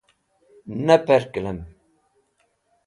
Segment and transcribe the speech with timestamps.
[0.85, 1.59] Ne perkẽlem